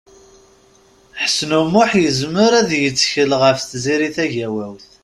[1.21, 4.85] Ḥsen U Muḥ yezmer ad yettkel ɣef Tiziri Tagawawt.